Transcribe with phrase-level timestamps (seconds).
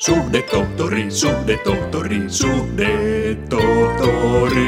[0.00, 4.66] Suhdetohtori, suhdetohtori, suhdetohtori.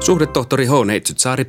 [0.00, 0.70] Suhdetohtori H.
[0.86, 1.44] Neitsyt-Saari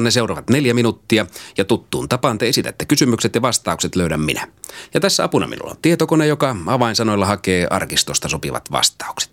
[0.00, 1.26] ne seuraavat neljä minuuttia
[1.58, 4.46] ja tuttuun tapaan te esitätte kysymykset ja vastaukset löydän minä.
[4.94, 9.30] Ja tässä apuna minulla on tietokone, joka avainsanoilla hakee arkistosta sopivat vastaukset.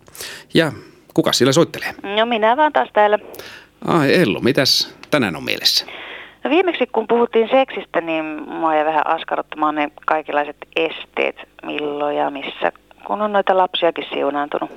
[0.54, 0.72] Ja
[1.14, 1.96] kuka sillä soittelee?
[2.18, 3.20] No minä vaan taas täällä.
[3.86, 5.86] Ai Ellu, mitäs tänään on mielessä?
[6.48, 11.36] No viimeksi kun puhuttiin seksistä, niin mua jäi vähän askarruttamaan ne kaikenlaiset esteet,
[11.66, 12.72] milloin ja missä,
[13.08, 14.72] kun on noita lapsiakin siunaantunut.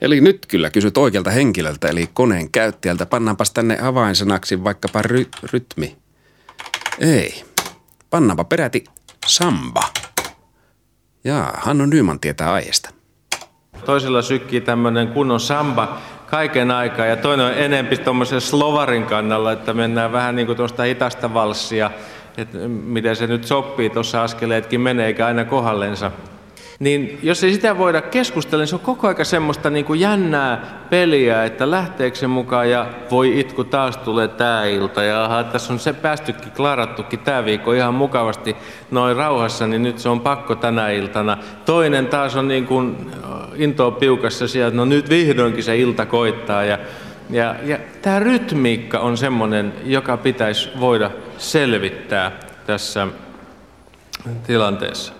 [0.00, 3.06] Eli nyt kyllä kysyt oikealta henkilöltä, eli koneen käyttäjältä.
[3.06, 5.96] Pannaanpas tänne avainsanaksi vaikkapa ry- rytmi.
[7.00, 7.42] Ei.
[8.10, 8.84] Pannaanpa peräti
[9.26, 9.82] samba.
[11.24, 12.90] Jaa, Hanno Nyman tietää aiheesta.
[13.84, 15.98] Toisella sykkii tämmöinen kunnon samba
[16.30, 20.82] kaiken aikaa ja toinen on enempi tuommoisen slovarin kannalla, että mennään vähän niin kuin tuosta
[20.82, 21.90] hitasta valssia,
[22.38, 26.10] että miten se nyt sopii, tuossa askeleetkin menee eikä aina kohdallensa.
[26.80, 30.80] Niin jos ei sitä voida keskustella, niin se on koko aika semmoista niin kuin jännää
[30.90, 35.72] peliä, että lähteekö se mukaan ja voi itku taas tulee tää ilta ja aha, tässä
[35.72, 38.56] on se päästykin, klarattukin tää viikko ihan mukavasti
[38.90, 41.38] noin rauhassa, niin nyt se on pakko tänä iltana.
[41.64, 43.10] Toinen taas on niin kuin
[43.62, 46.78] intoa piukassa sieltä, no nyt vihdoinkin se ilta koittaa ja
[47.30, 52.32] ja, ja tämä rytmiikka on semmoinen, joka pitäisi voida selvittää
[52.66, 53.06] tässä
[54.46, 55.12] tilanteessa.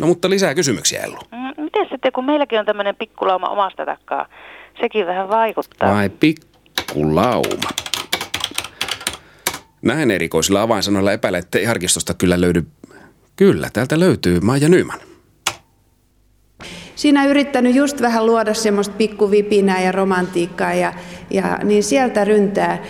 [0.00, 1.18] No mutta lisää kysymyksiä, Ellu.
[1.32, 4.26] Mm, miten sitten, kun meilläkin on tämmöinen pikkulauma omasta takaa,
[4.80, 5.94] sekin vähän vaikuttaa.
[5.94, 7.70] Vai pikkulauma?
[9.82, 12.66] Näin erikoisilla avainsanoilla epäilen, että arkistosta kyllä löydy.
[13.36, 15.00] Kyllä, täältä löytyy Maija Nyman.
[16.96, 20.92] Siinä yrittänyt just vähän luoda semmoista pikkuvipinää ja romantiikkaa ja,
[21.30, 22.84] ja niin sieltä ryntää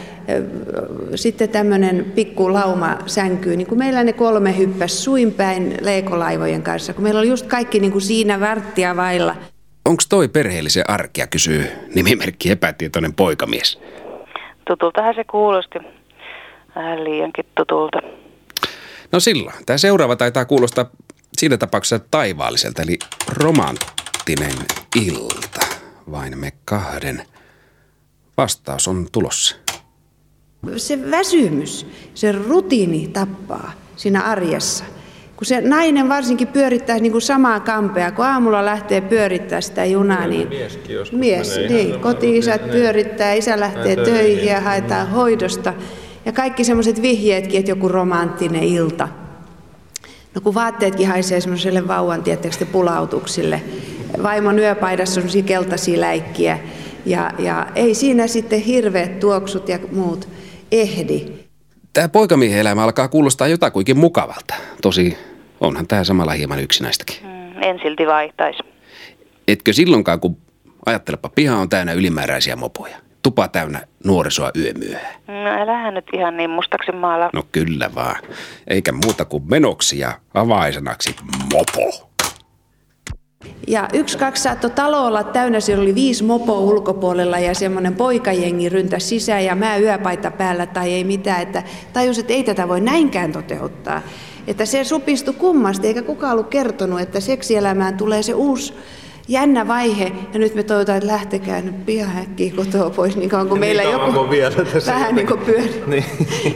[1.14, 7.02] sitten tämmöinen pikku lauma sänkyy, niin kuin meillä ne kolme hyppäs suinpäin leikolaivojen kanssa, kun
[7.02, 9.36] meillä oli just kaikki niin kuin siinä varttia vailla.
[9.84, 13.80] Onko toi perheellisen arkia, kysyy nimimerkki epätietoinen poikamies.
[14.68, 15.78] Tutultahan se kuulosti.
[16.76, 17.98] Vähän liiankin tutulta.
[19.12, 19.56] No silloin.
[19.66, 20.90] Tämä seuraava taitaa kuulostaa
[21.38, 22.98] siinä tapauksessa taivaalliselta, eli
[24.26, 24.66] romanttinen
[24.96, 25.60] ilta.
[26.10, 27.22] Vain me kahden.
[28.36, 29.56] Vastaus on tulossa
[30.76, 34.84] se väsymys, se rutiini tappaa siinä arjessa.
[35.36, 40.26] Kun se nainen varsinkin pyörittää niin kuin samaa kampea, kun aamulla lähtee pyörittää sitä junaa,
[40.26, 40.48] niin
[41.12, 45.74] mies, niin, koti-isät pyörittää, isä lähtee töihin ja haetaan hoidosta.
[46.24, 49.08] Ja kaikki semmoiset vihjeetkin, että joku romanttinen ilta.
[50.34, 53.62] No kun vaatteetkin haisee semmoiselle vauvan, tietysti pulautuksille.
[54.22, 56.58] Vaimon yöpaidassa on keltaisia läikkiä.
[57.06, 60.28] Ja, ja ei siinä sitten hirveät tuoksut ja muut
[60.72, 61.26] ehdi.
[61.92, 64.54] Tämä poikamiehen elämä alkaa kuulostaa jotakuinkin mukavalta.
[64.82, 65.18] Tosi
[65.60, 67.16] onhan tämä samalla hieman yksinäistäkin.
[67.22, 68.58] Mm, en silti vaihtaisi.
[69.48, 70.36] Etkö silloinkaan, kun
[70.86, 72.96] ajattelepa, piha on täynnä ylimääräisiä mopoja.
[73.22, 75.14] Tupa täynnä nuorisoa yömyöhä.
[75.28, 77.30] No älähän nyt ihan niin mustaksi maala.
[77.32, 78.16] No kyllä vaan.
[78.66, 81.16] Eikä muuta kuin menoksi ja avaisanaksi
[81.52, 82.05] mopo.
[83.66, 88.68] Ja yksi, kaksi saattoi talo olla täynnä, siellä oli viisi mopo ulkopuolella ja semmoinen poikajengi
[88.68, 91.42] ryntä sisään ja mä yöpaita päällä tai ei mitään.
[91.42, 91.62] Että
[91.92, 94.02] tajus, että ei tätä voi näinkään toteuttaa.
[94.46, 98.74] Että se supistui kummasti, eikä kukaan ollut kertonut, että seksielämään tulee se uusi
[99.28, 103.48] jännä vaihe, ja nyt me toivotaan, että lähtekää nyt pian äkkiä kotoa pois, niin kauan
[103.48, 105.82] kuin meillä niin joku vielä tässä vähän niin kuin pyöri.
[105.86, 106.04] niin.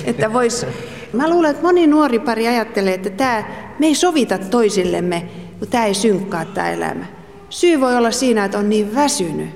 [0.05, 0.67] että vois,
[1.13, 3.45] mä luulen, että moni nuori pari ajattelee, että tämä,
[3.79, 5.29] me ei sovita toisillemme,
[5.61, 7.05] kun tämä ei synkkaa tämä elämä.
[7.51, 9.49] Syy voi olla siinä, että on niin väsynyt.